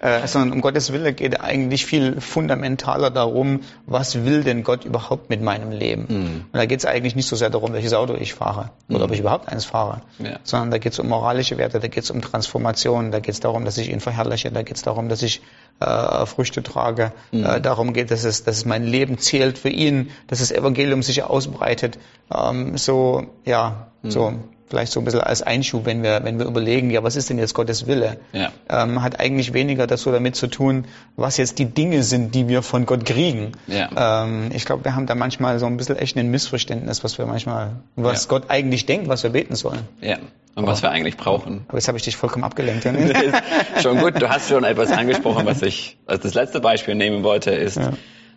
äh, 0.22 0.26
sondern 0.26 0.52
um 0.52 0.60
Gottes 0.60 0.92
Wille 0.92 1.12
geht 1.12 1.40
eigentlich 1.40 1.86
viel 1.86 2.20
fundamentaler 2.20 3.10
darum, 3.10 3.60
was 3.86 4.24
will 4.24 4.44
denn 4.44 4.62
Gott 4.62 4.84
überhaupt 4.84 5.30
mit 5.30 5.42
meinem 5.42 5.70
Leben? 5.70 6.04
Und 6.52 6.58
da 6.58 6.66
geht 6.66 6.80
es 6.80 6.84
eigentlich 6.86 7.16
nicht 7.16 7.26
so 7.26 7.36
sehr 7.36 7.50
darum, 7.50 7.72
welches 7.72 7.94
Auto 7.94 8.14
ich 8.14 8.34
fahre 8.34 8.70
oder 8.88 9.04
ob 9.04 9.12
ich 9.12 9.20
überhaupt 9.20 9.48
eins 9.48 9.64
fahre, 9.64 10.02
Ja. 10.18 10.38
sondern 10.42 10.70
da 10.70 10.78
geht 10.78 10.92
es 10.92 10.98
um 10.98 11.08
moralische 11.08 11.56
Werte, 11.56 11.80
da 11.80 11.88
geht 11.88 12.04
es 12.04 12.10
um 12.10 12.20
Transformation, 12.20 13.10
da 13.10 13.20
geht 13.20 13.34
es 13.34 13.40
darum, 13.40 13.64
dass 13.64 13.78
ich 13.78 13.90
ihn 13.90 14.00
verherrliche, 14.00 14.50
da 14.50 14.62
geht 14.62 14.76
es 14.76 14.82
darum, 14.82 15.08
dass 15.08 15.22
ich 15.22 15.40
äh, 15.80 16.26
Früchte 16.26 16.62
trage, 16.62 17.12
äh, 17.32 17.60
darum 17.60 17.92
geht, 17.92 18.10
dass 18.10 18.24
es, 18.24 18.44
dass 18.44 18.56
es 18.58 18.64
mein 18.64 18.84
Leben 18.84 19.18
zählt 19.18 19.58
für 19.58 19.68
ihn, 19.70 20.10
dass 20.26 20.40
das 20.40 20.50
Evangelium 20.50 21.02
sich 21.02 21.22
ausbreitet. 21.22 21.98
Ähm, 22.34 22.76
so, 22.76 23.26
ja, 23.44 23.88
so 24.02 24.32
vielleicht 24.68 24.92
so 24.92 25.00
ein 25.00 25.04
bisschen 25.04 25.22
als 25.22 25.40
Einschub, 25.42 25.86
wenn 25.86 26.02
wir, 26.02 26.22
wenn 26.24 26.38
wir 26.38 26.44
überlegen, 26.46 26.90
ja, 26.90 27.02
was 27.02 27.16
ist 27.16 27.30
denn 27.30 27.38
jetzt 27.38 27.54
Gottes 27.54 27.86
Wille? 27.86 28.18
Ja. 28.34 28.52
ähm, 28.68 29.02
hat 29.02 29.18
eigentlich 29.18 29.54
weniger 29.54 29.86
das 29.86 30.02
so 30.02 30.12
damit 30.12 30.36
zu 30.36 30.46
tun, 30.46 30.84
was 31.16 31.38
jetzt 31.38 31.58
die 31.58 31.64
Dinge 31.64 32.02
sind, 32.02 32.34
die 32.34 32.48
wir 32.48 32.60
von 32.62 32.84
Gott 32.84 33.06
kriegen. 33.06 33.52
Ja. 33.66 34.24
Ähm, 34.24 34.50
ich 34.52 34.66
glaube, 34.66 34.84
wir 34.84 34.94
haben 34.94 35.06
da 35.06 35.14
manchmal 35.14 35.58
so 35.58 35.64
ein 35.64 35.78
bisschen 35.78 35.96
echt 35.96 36.18
ein 36.18 36.30
Missverständnis, 36.30 37.02
was 37.02 37.16
wir 37.16 37.24
manchmal, 37.24 37.76
was 37.96 38.24
Ja. 38.24 38.28
Gott 38.28 38.50
eigentlich 38.50 38.84
denkt, 38.84 39.08
was 39.08 39.22
wir 39.22 39.30
beten 39.30 39.56
sollen. 39.56 39.80
Ja, 40.02 40.18
und 40.58 40.66
was 40.66 40.82
wir 40.82 40.90
eigentlich 40.90 41.16
brauchen. 41.16 41.64
Aber 41.68 41.78
jetzt 41.78 41.86
habe 41.86 41.98
ich 41.98 42.04
dich 42.04 42.16
vollkommen 42.16 42.44
abgelenkt. 42.44 42.84
Ja? 42.84 42.92
schon 43.80 43.98
gut, 43.98 44.20
du 44.20 44.28
hast 44.28 44.48
schon 44.48 44.64
etwas 44.64 44.90
angesprochen, 44.90 45.46
was 45.46 45.62
ich 45.62 45.96
als 46.06 46.22
das 46.22 46.34
letzte 46.34 46.60
Beispiel 46.60 46.96
nehmen 46.96 47.22
wollte, 47.22 47.52
ist, 47.52 47.76
ja. 47.76 47.92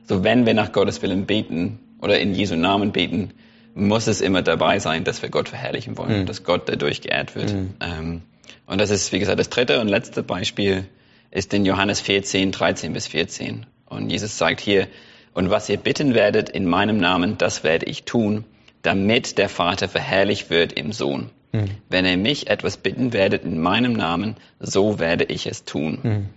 so 0.07 0.23
wenn 0.23 0.45
wir 0.45 0.53
nach 0.53 0.71
Gottes 0.71 1.01
Willen 1.01 1.25
beten 1.25 1.79
oder 1.99 2.19
in 2.19 2.35
Jesu 2.35 2.55
Namen 2.55 2.91
beten, 2.91 3.33
muss 3.73 4.05
es 4.05 4.21
immer 4.21 4.43
dabei 4.43 4.77
sein, 4.77 5.03
dass 5.03 5.23
wir 5.23 5.29
Gott 5.29 5.49
verherrlichen 5.49 5.97
wollen, 5.97 6.21
mhm. 6.21 6.25
dass 6.27 6.43
Gott 6.43 6.69
dadurch 6.69 7.01
geehrt 7.01 7.35
wird. 7.35 7.53
Mhm. 7.53 7.73
Ähm, 7.79 8.21
und 8.67 8.79
das 8.79 8.91
ist, 8.91 9.11
wie 9.11 9.19
gesagt, 9.19 9.39
das 9.39 9.49
dritte 9.49 9.81
und 9.81 9.87
letzte 9.87 10.21
Beispiel 10.21 10.85
ist 11.31 11.51
in 11.55 11.65
Johannes 11.65 12.01
14, 12.01 12.51
13 12.51 12.93
bis 12.93 13.07
14. 13.07 13.65
Und 13.87 14.11
Jesus 14.11 14.37
sagt 14.37 14.61
hier, 14.61 14.87
und 15.33 15.49
was 15.49 15.69
ihr 15.69 15.77
bitten 15.77 16.13
werdet 16.13 16.49
in 16.49 16.67
meinem 16.67 16.99
Namen, 16.99 17.39
das 17.39 17.63
werde 17.63 17.87
ich 17.87 18.03
tun, 18.03 18.43
damit 18.83 19.39
der 19.39 19.49
Vater 19.49 19.89
verherrlicht 19.89 20.51
wird 20.51 20.73
im 20.73 20.91
Sohn. 20.91 21.31
Mhm. 21.51 21.65
Wenn 21.89 22.05
ihr 22.05 22.17
mich 22.17 22.49
etwas 22.49 22.77
bitten 22.77 23.13
werdet 23.13 23.43
in 23.43 23.59
meinem 23.59 23.93
Namen, 23.93 24.35
so 24.59 24.99
werde 24.99 25.25
ich 25.25 25.47
es 25.47 25.63
tun. 25.63 25.99
Mhm. 26.01 26.29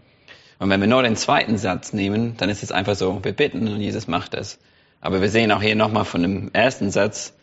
Und 0.58 0.70
wenn 0.70 0.80
wir 0.80 0.88
nur 0.88 1.02
den 1.02 1.16
zweiten 1.16 1.58
Satz 1.58 1.92
nehmen, 1.92 2.36
dann 2.36 2.48
ist 2.48 2.62
es 2.62 2.72
einfach 2.72 2.94
so, 2.94 3.20
wir 3.22 3.32
bitten 3.32 3.68
und 3.68 3.80
Jesus 3.80 4.06
macht 4.06 4.34
es. 4.34 4.58
Aber 5.00 5.20
wir 5.20 5.28
sehen 5.28 5.52
auch 5.52 5.60
hier 5.60 5.76
nochmal 5.76 6.04
von 6.04 6.22
dem 6.22 6.50
ersten 6.52 6.90
Satz, 6.90 7.34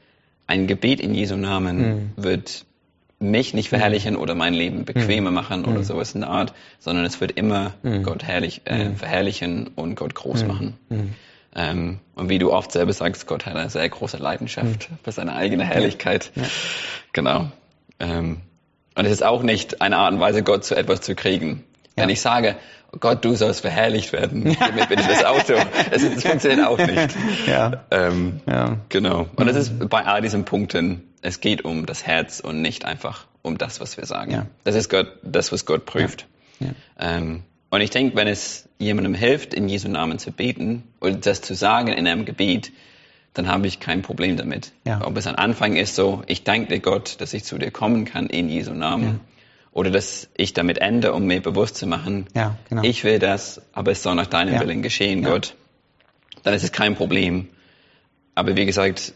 ein 0.47 0.67
Gebet 0.67 0.99
in 0.99 1.13
Jesu 1.13 1.35
Namen 1.35 1.77
mhm. 1.77 2.11
wird 2.15 2.65
mich 3.19 3.53
nicht 3.53 3.69
verherrlichen 3.69 4.15
oder 4.15 4.33
mein 4.33 4.53
Leben 4.53 4.83
bequemer 4.83 5.29
mhm. 5.29 5.35
machen 5.35 5.65
oder 5.65 5.79
mhm. 5.79 5.83
sowas 5.83 6.15
in 6.15 6.21
der 6.21 6.29
Art, 6.31 6.53
sondern 6.79 7.05
es 7.05 7.21
wird 7.21 7.33
immer 7.33 7.73
mhm. 7.83 8.03
Gott 8.03 8.23
herrlich, 8.23 8.61
äh, 8.65 8.89
mhm. 8.89 8.95
verherrlichen 8.95 9.67
und 9.75 9.95
Gott 9.95 10.15
groß 10.15 10.45
machen. 10.45 10.77
Ähm, 11.53 11.99
und 12.15 12.29
wie 12.29 12.39
du 12.39 12.51
oft 12.51 12.71
selber 12.71 12.93
sagst, 12.93 13.27
Gott 13.27 13.45
hat 13.45 13.55
eine 13.55 13.69
sehr 13.69 13.87
große 13.87 14.17
Leidenschaft 14.17 14.89
für 15.03 15.11
seine 15.11 15.35
eigene 15.35 15.63
Herrlichkeit. 15.63 16.31
Ja. 16.35 16.43
Genau. 17.13 17.51
Ähm, 18.01 18.41
und 18.95 19.05
es 19.05 19.11
ist 19.11 19.23
auch 19.23 19.43
nicht 19.43 19.81
eine 19.81 19.97
Art 19.97 20.13
und 20.13 20.19
Weise, 20.19 20.43
Gott 20.43 20.65
zu 20.65 20.75
etwas 20.75 21.01
zu 21.01 21.15
kriegen. 21.15 21.63
Wenn 21.95 22.09
ich 22.09 22.19
sage, 22.21 22.55
Gott, 22.99 23.23
du 23.23 23.35
sollst 23.35 23.61
verherrlicht 23.61 24.11
werden, 24.11 24.57
damit 24.59 24.89
bin 24.89 24.99
ich 24.99 25.07
das 25.07 25.23
Auto. 25.23 25.53
Es, 25.91 26.03
es 26.03 26.23
funktioniert 26.23 26.65
auch 26.65 26.77
nicht. 26.77 27.15
Ja. 27.47 27.83
Ähm, 27.91 28.41
ja. 28.45 28.77
Genau. 28.89 29.27
Und 29.35 29.47
es 29.47 29.55
ist 29.55 29.89
bei 29.89 30.05
all 30.05 30.21
diesen 30.21 30.43
Punkten, 30.43 31.03
es 31.21 31.39
geht 31.39 31.63
um 31.63 31.85
das 31.85 32.05
Herz 32.05 32.39
und 32.39 32.61
nicht 32.61 32.85
einfach 32.85 33.27
um 33.43 33.57
das, 33.57 33.79
was 33.79 33.97
wir 33.97 34.05
sagen. 34.05 34.31
Ja. 34.31 34.45
Das 34.63 34.75
ist 34.75 34.89
Gott, 34.89 35.07
das, 35.23 35.51
was 35.51 35.65
Gott 35.65 35.85
prüft. 35.85 36.25
Ja. 36.59 36.67
Ja. 36.67 37.17
Ähm, 37.17 37.43
und 37.69 37.79
ich 37.79 37.89
denke, 37.89 38.17
wenn 38.17 38.27
es 38.27 38.67
jemandem 38.79 39.13
hilft, 39.13 39.53
in 39.53 39.69
Jesu 39.69 39.87
Namen 39.87 40.19
zu 40.19 40.31
beten 40.31 40.83
oder 40.99 41.13
das 41.13 41.41
zu 41.41 41.53
sagen 41.53 41.87
in 41.87 42.05
einem 42.05 42.25
Gebet, 42.25 42.71
dann 43.33 43.47
habe 43.47 43.67
ich 43.67 43.79
kein 43.79 44.01
Problem 44.01 44.37
damit. 44.37 44.73
Ja. 44.85 45.05
Ob 45.05 45.17
es 45.17 45.27
ein 45.27 45.35
Anfang 45.35 45.75
ist, 45.75 45.95
so, 45.95 46.23
ich 46.27 46.43
danke 46.43 46.67
dir 46.73 46.79
Gott, 46.79 47.21
dass 47.21 47.33
ich 47.33 47.43
zu 47.43 47.57
dir 47.57 47.71
kommen 47.71 48.05
kann 48.05 48.27
in 48.27 48.49
Jesu 48.49 48.73
Namen 48.73 49.21
oder 49.71 49.89
dass 49.89 50.27
ich 50.35 50.53
damit 50.53 50.79
ende, 50.79 51.13
um 51.13 51.25
mir 51.25 51.41
bewusst 51.41 51.77
zu 51.77 51.87
machen, 51.87 52.27
ja, 52.35 52.57
genau. 52.69 52.83
ich 52.83 53.03
will 53.03 53.19
das, 53.19 53.61
aber 53.73 53.91
es 53.91 54.03
soll 54.03 54.15
nach 54.15 54.27
deinem 54.27 54.55
ja. 54.55 54.59
Willen 54.59 54.81
geschehen, 54.81 55.23
ja. 55.23 55.29
Gott, 55.29 55.55
dann 56.43 56.53
ist 56.53 56.63
es 56.63 56.71
kein 56.71 56.95
Problem. 56.95 57.47
Aber 58.35 58.55
wie 58.55 58.65
gesagt, 58.65 59.13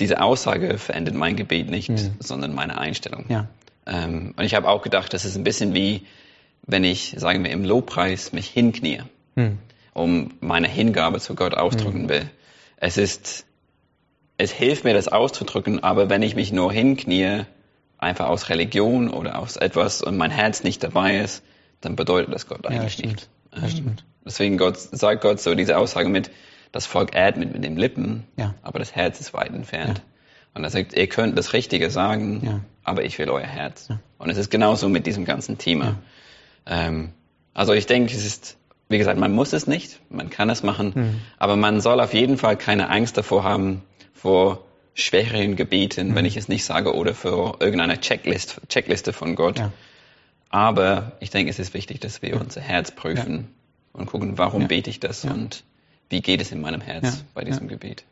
diese 0.00 0.20
Aussage 0.22 0.78
verändert 0.78 1.14
mein 1.14 1.36
Gebet 1.36 1.70
nicht, 1.70 1.90
mhm. 1.90 2.16
sondern 2.18 2.54
meine 2.54 2.78
Einstellung. 2.78 3.26
Ja. 3.28 3.48
Ähm, 3.86 4.34
und 4.36 4.44
ich 4.44 4.54
habe 4.54 4.68
auch 4.68 4.82
gedacht, 4.82 5.12
das 5.12 5.24
ist 5.24 5.36
ein 5.36 5.44
bisschen 5.44 5.74
wie, 5.74 6.06
wenn 6.66 6.84
ich, 6.84 7.14
sagen 7.18 7.44
wir, 7.44 7.50
im 7.50 7.64
Lobpreis 7.64 8.32
mich 8.32 8.48
hinknie, 8.48 9.02
mhm. 9.36 9.58
um 9.92 10.32
meine 10.40 10.68
Hingabe 10.68 11.20
zu 11.20 11.34
Gott 11.34 11.54
ausdrücken 11.54 12.04
mhm. 12.04 12.08
will. 12.08 12.30
Es 12.80 12.96
ist, 12.96 13.46
es 14.38 14.50
hilft 14.50 14.84
mir, 14.84 14.94
das 14.94 15.08
auszudrücken, 15.08 15.82
aber 15.84 16.10
wenn 16.10 16.22
ich 16.22 16.34
mich 16.34 16.50
nur 16.50 16.72
hinknie, 16.72 17.44
einfach 17.98 18.28
aus 18.28 18.48
Religion 18.48 19.10
oder 19.10 19.38
aus 19.38 19.56
etwas 19.56 20.02
und 20.02 20.16
mein 20.16 20.30
Herz 20.30 20.64
nicht 20.64 20.82
dabei 20.82 21.18
ist, 21.18 21.44
dann 21.82 21.96
bedeutet 21.96 22.34
das 22.34 22.46
Gott 22.46 22.66
eigentlich 22.66 22.98
ja, 22.98 23.06
nicht. 23.06 23.28
Ja, 23.54 23.68
ähm, 23.68 23.96
deswegen 24.24 24.56
Gott, 24.56 24.78
sagt 24.78 25.22
Gott 25.22 25.40
so 25.40 25.54
diese 25.54 25.76
Aussage 25.76 26.08
mit, 26.08 26.30
das 26.72 26.86
Volk 26.86 27.14
ehrt 27.14 27.36
mit, 27.36 27.52
mit 27.52 27.64
den 27.64 27.76
Lippen, 27.76 28.24
ja. 28.36 28.54
aber 28.62 28.78
das 28.78 28.94
Herz 28.94 29.20
ist 29.20 29.34
weit 29.34 29.50
entfernt. 29.50 29.98
Ja. 29.98 30.04
Und 30.54 30.64
er 30.64 30.70
sagt, 30.70 30.94
ihr 30.94 31.06
könnt 31.08 31.38
das 31.38 31.52
Richtige 31.52 31.90
sagen, 31.90 32.42
ja. 32.44 32.60
aber 32.82 33.04
ich 33.04 33.18
will 33.18 33.28
euer 33.28 33.46
Herz. 33.46 33.88
Und 34.18 34.30
es 34.30 34.38
ist 34.38 34.50
genauso 34.50 34.88
mit 34.88 35.06
diesem 35.06 35.24
ganzen 35.24 35.58
Thema. 35.58 35.98
Ähm, 36.66 37.12
also 37.54 37.72
ich 37.72 37.86
denke, 37.86 38.14
es 38.14 38.24
ist, 38.24 38.56
wie 38.90 38.98
gesagt, 38.98 39.18
man 39.18 39.32
muss 39.32 39.52
es 39.52 39.66
nicht, 39.66 40.00
man 40.10 40.30
kann 40.30 40.50
es 40.50 40.62
machen, 40.62 40.92
mhm. 40.94 41.20
aber 41.38 41.56
man 41.56 41.80
soll 41.80 42.00
auf 42.00 42.12
jeden 42.12 42.36
Fall 42.36 42.56
keine 42.56 42.90
Angst 42.90 43.16
davor 43.16 43.44
haben, 43.44 43.82
vor 44.12 44.64
schwächeren 44.94 45.54
Gebeten, 45.54 46.08
mhm. 46.08 46.14
wenn 46.16 46.24
ich 46.24 46.36
es 46.36 46.48
nicht 46.48 46.64
sage, 46.64 46.94
oder 46.94 47.14
für 47.14 47.56
irgendeine 47.60 48.00
Checklist, 48.00 48.60
Checkliste 48.68 49.12
von 49.12 49.36
Gott. 49.36 49.60
Ja. 49.60 49.72
Aber 50.50 51.12
ich 51.20 51.30
denke, 51.30 51.50
es 51.50 51.60
ist 51.60 51.72
wichtig, 51.72 52.00
dass 52.00 52.20
wir 52.20 52.30
ja. 52.30 52.40
unser 52.40 52.60
Herz 52.60 52.90
prüfen 52.90 53.48
ja. 53.94 54.00
und 54.00 54.06
gucken, 54.06 54.36
warum 54.36 54.66
bete 54.66 54.90
ich 54.90 54.98
das 54.98 55.24
und 55.24 55.62
wie 56.08 56.20
geht 56.20 56.42
es 56.42 56.50
in 56.50 56.60
meinem 56.60 56.80
Herz 56.80 57.24
bei 57.32 57.44
diesem 57.44 57.68
Gebet. 57.68 58.02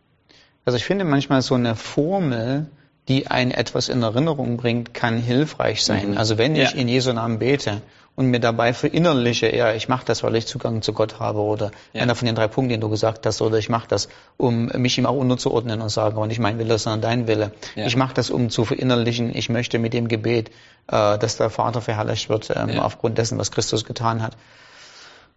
Also 0.64 0.76
ich 0.76 0.84
finde 0.84 1.04
manchmal 1.04 1.42
so 1.42 1.56
eine 1.56 1.74
Formel, 1.74 2.66
die 3.08 3.26
einen 3.26 3.50
etwas 3.50 3.88
in 3.88 4.02
Erinnerung 4.02 4.56
bringt, 4.56 4.94
kann 4.94 5.18
hilfreich 5.18 5.82
sein. 5.82 6.12
Mhm. 6.12 6.18
Also 6.18 6.38
wenn 6.38 6.54
ich 6.54 6.76
in 6.76 6.86
Jesu 6.86 7.12
Namen 7.12 7.40
bete 7.40 7.82
und 8.18 8.26
mir 8.26 8.40
dabei 8.40 8.74
verinnerliche, 8.74 9.54
ja, 9.54 9.74
ich 9.74 9.88
mache 9.88 10.04
das, 10.04 10.24
weil 10.24 10.34
ich 10.34 10.44
Zugang 10.48 10.82
zu 10.82 10.92
Gott 10.92 11.20
habe 11.20 11.38
oder 11.38 11.70
ja. 11.92 12.02
einer 12.02 12.16
von 12.16 12.26
den 12.26 12.34
drei 12.34 12.48
Punkten, 12.48 12.70
den 12.70 12.80
du 12.80 12.88
gesagt 12.88 13.24
hast, 13.26 13.40
oder 13.40 13.58
ich 13.58 13.68
mache 13.68 13.86
das, 13.86 14.08
um 14.36 14.66
mich 14.74 14.98
ihm 14.98 15.06
auch 15.06 15.14
unterzuordnen 15.14 15.80
und 15.80 15.88
sagen, 15.88 16.16
und 16.16 16.26
nicht 16.26 16.40
mein 16.40 16.58
Wille, 16.58 16.78
sondern 16.78 17.00
dein 17.00 17.28
Wille. 17.28 17.52
Ja. 17.76 17.86
Ich 17.86 17.94
mache 17.94 18.14
das, 18.14 18.30
um 18.30 18.50
zu 18.50 18.64
verinnerlichen, 18.64 19.32
ich 19.36 19.50
möchte 19.50 19.78
mit 19.78 19.92
dem 19.92 20.08
Gebet, 20.08 20.48
äh, 20.88 21.16
dass 21.16 21.36
der 21.36 21.48
Vater 21.48 21.80
verherrlicht 21.80 22.28
wird 22.28 22.50
ähm, 22.56 22.70
ja. 22.70 22.82
aufgrund 22.82 23.18
dessen, 23.18 23.38
was 23.38 23.52
Christus 23.52 23.84
getan 23.84 24.20
hat. 24.20 24.36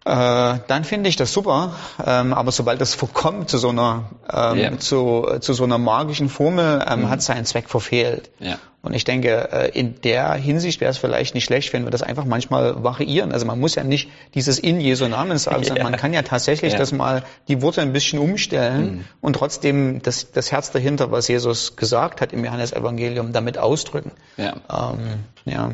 Äh, 0.04 0.58
dann 0.66 0.84
finde 0.84 1.08
ich 1.08 1.16
das 1.16 1.32
super, 1.32 1.74
ähm, 2.04 2.32
aber 2.32 2.50
sobald 2.50 2.80
das 2.80 2.94
verkommt 2.94 3.48
zu 3.48 3.58
so 3.58 3.68
einer 3.68 4.10
ähm, 4.32 4.58
yeah. 4.58 4.78
zu, 4.78 5.26
zu 5.40 5.52
so 5.52 5.62
einer 5.62 5.78
magischen 5.78 6.28
Formel, 6.28 6.84
ähm, 6.88 7.02
mhm. 7.02 7.10
hat 7.10 7.22
seinen 7.22 7.44
Zweck 7.44 7.68
verfehlt. 7.68 8.30
Ja. 8.40 8.58
Und 8.82 8.94
ich 8.94 9.04
denke, 9.04 9.48
äh, 9.52 9.78
in 9.78 10.00
der 10.00 10.32
Hinsicht 10.34 10.80
wäre 10.80 10.90
es 10.90 10.98
vielleicht 10.98 11.36
nicht 11.36 11.44
schlecht, 11.44 11.72
wenn 11.72 11.84
wir 11.84 11.92
das 11.92 12.02
einfach 12.02 12.24
manchmal 12.24 12.82
variieren. 12.82 13.30
Also 13.30 13.46
man 13.46 13.60
muss 13.60 13.76
ja 13.76 13.84
nicht 13.84 14.10
dieses 14.34 14.58
in 14.58 14.80
Jesu 14.80 15.06
Namen 15.06 15.38
sagen, 15.38 15.62
sondern 15.64 15.84
man 15.84 15.96
kann 15.96 16.12
ja 16.12 16.22
tatsächlich 16.22 16.72
ja. 16.72 16.78
das 16.80 16.90
mal 16.90 17.22
die 17.46 17.62
Worte 17.62 17.80
ein 17.80 17.92
bisschen 17.92 18.18
umstellen 18.18 18.84
mhm. 18.84 19.04
und 19.20 19.34
trotzdem 19.34 20.02
das, 20.02 20.32
das 20.32 20.50
Herz 20.50 20.72
dahinter, 20.72 21.12
was 21.12 21.28
Jesus 21.28 21.76
gesagt 21.76 22.20
hat 22.20 22.32
im 22.32 22.44
Johannesevangelium, 22.44 23.32
damit 23.32 23.56
ausdrücken. 23.56 24.10
Ja. 24.36 24.54
Ähm, 24.68 25.24
ja. 25.44 25.70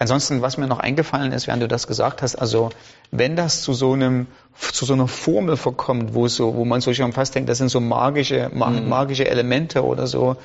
Ansonsten, 0.00 0.40
was 0.40 0.56
mir 0.56 0.66
noch 0.66 0.78
eingefallen 0.78 1.30
ist, 1.32 1.46
während 1.46 1.62
du 1.62 1.68
das 1.68 1.86
gesagt 1.86 2.22
hast, 2.22 2.34
also 2.34 2.70
wenn 3.10 3.36
das 3.36 3.60
zu 3.60 3.74
so 3.74 3.92
einem 3.92 4.28
zu 4.58 4.86
so 4.86 4.94
einer 4.94 5.06
Formel 5.06 5.58
verkommt, 5.58 6.14
wo 6.14 6.26
so, 6.26 6.54
wo 6.56 6.64
man 6.64 6.80
so 6.80 6.94
schon 6.94 7.12
fast 7.12 7.34
denkt, 7.34 7.50
das 7.50 7.58
sind 7.58 7.68
so 7.68 7.80
magische 7.80 8.50
mhm. 8.50 8.88
magische 8.88 9.28
Elemente 9.28 9.84
oder 9.84 10.06
so, 10.06 10.36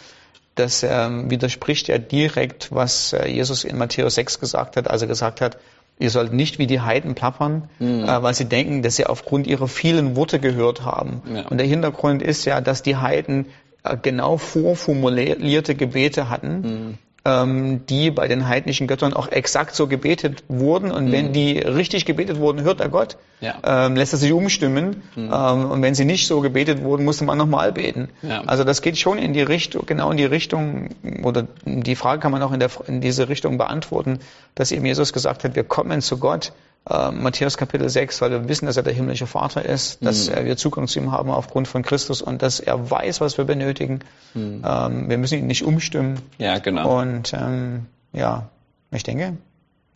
das 0.55 0.83
ähm, 0.83 1.29
widerspricht 1.31 1.87
ja 1.87 1.97
direkt, 1.97 2.73
was 2.73 3.13
äh, 3.13 3.29
Jesus 3.29 3.63
in 3.63 3.77
Matthäus 3.77 4.15
6 4.15 4.41
gesagt 4.41 4.75
hat, 4.75 4.89
als 4.89 5.01
er 5.01 5.07
gesagt 5.07 5.39
hat, 5.39 5.57
ihr 5.99 6.09
sollt 6.09 6.33
nicht 6.33 6.59
wie 6.59 6.67
die 6.67 6.81
Heiden 6.81 7.15
plappern, 7.15 7.69
mhm. 7.79 8.03
äh, 8.03 8.21
weil 8.21 8.33
sie 8.33 8.45
denken, 8.45 8.81
dass 8.81 8.97
sie 8.97 9.05
aufgrund 9.05 9.47
ihrer 9.47 9.69
vielen 9.69 10.17
Worte 10.17 10.41
gehört 10.41 10.83
haben. 10.83 11.21
Ja. 11.33 11.47
Und 11.47 11.59
der 11.59 11.67
Hintergrund 11.67 12.21
ist 12.21 12.43
ja, 12.43 12.59
dass 12.59 12.83
die 12.83 12.97
Heiden 12.97 13.45
äh, 13.83 13.95
genau 13.95 14.35
vorformulierte 14.35 15.75
Gebete 15.75 16.29
hatten, 16.29 16.61
mhm 16.61 16.97
ähm, 17.25 17.85
die 17.87 18.11
bei 18.11 18.27
den 18.27 18.47
heidnischen 18.47 18.85
Göttern 18.87 19.13
auch 19.13 19.27
exakt 19.27 19.75
so 19.75 19.87
gebetet 19.87 20.43
wurden. 20.47 20.91
Und 20.91 21.05
mhm. 21.05 21.11
wenn 21.11 21.33
die 21.33 21.57
richtig 21.57 22.05
gebetet 22.05 22.39
wurden, 22.39 22.61
hört 22.61 22.79
er 22.79 22.89
Gott, 22.89 23.17
ja. 23.41 23.55
ähm, 23.63 23.95
lässt 23.95 24.13
er 24.13 24.19
sich 24.19 24.31
umstimmen. 24.31 25.03
Mhm. 25.15 25.31
Ähm, 25.33 25.71
und 25.71 25.81
wenn 25.81 25.95
sie 25.95 26.05
nicht 26.05 26.27
so 26.27 26.41
gebetet 26.41 26.83
wurden, 26.83 27.03
musste 27.03 27.25
man 27.25 27.37
nochmal 27.37 27.71
beten. 27.71 28.09
Ja. 28.21 28.43
Also 28.45 28.63
das 28.63 28.83
geht 28.83 28.97
schon 28.97 29.17
in 29.17 29.33
die 29.33 29.41
Richtung, 29.41 29.85
genau 29.87 30.11
in 30.11 30.17
die 30.17 30.25
Richtung, 30.25 30.89
oder 31.23 31.47
die 31.65 31.95
Frage 31.95 32.21
kann 32.21 32.31
man 32.31 32.43
auch 32.43 32.51
in, 32.51 32.59
der, 32.59 32.69
in 32.87 33.01
diese 33.01 33.27
Richtung 33.27 33.57
beantworten, 33.57 34.19
dass 34.53 34.71
eben 34.71 34.85
Jesus 34.85 35.11
gesagt 35.11 35.43
hat, 35.43 35.55
wir 35.55 35.63
kommen 35.63 36.01
zu 36.01 36.19
Gott 36.19 36.53
äh, 36.89 37.11
Matthäus 37.11 37.57
Kapitel 37.57 37.89
6, 37.89 38.21
weil 38.21 38.31
wir 38.31 38.47
wissen, 38.47 38.65
dass 38.65 38.77
er 38.77 38.83
der 38.83 38.93
himmlische 38.93 39.27
Vater 39.27 39.65
ist, 39.65 40.03
dass 40.05 40.29
mhm. 40.29 40.45
wir 40.45 40.57
Zugang 40.57 40.87
zu 40.87 40.99
ihm 40.99 41.11
haben 41.11 41.29
aufgrund 41.29 41.67
von 41.67 41.83
Christus 41.83 42.21
und 42.21 42.41
dass 42.41 42.59
er 42.59 42.89
weiß, 42.89 43.21
was 43.21 43.37
wir 43.37 43.45
benötigen. 43.45 43.99
Mhm. 44.33 44.63
Ähm, 44.65 45.09
wir 45.09 45.17
müssen 45.17 45.39
ihn 45.39 45.47
nicht 45.47 45.63
umstimmen. 45.63 46.19
Ja, 46.37 46.59
genau. 46.59 46.99
Und 46.99 47.33
ähm, 47.33 47.87
ja, 48.13 48.49
ich 48.91 49.03
denke, 49.03 49.37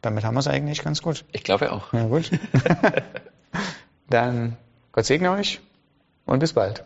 damit 0.02 0.24
haben 0.24 0.36
wir 0.36 0.40
es 0.40 0.48
eigentlich 0.48 0.84
ganz 0.84 1.02
gut. 1.02 1.26
Ich 1.32 1.44
glaube 1.44 1.72
auch. 1.72 1.94
Ja, 1.94 2.06
gut. 2.06 2.32
Dann 4.10 4.58
Gott 4.92 5.06
segne 5.06 5.32
euch 5.32 5.60
und 6.26 6.40
bis 6.40 6.54
bald. 6.54 6.84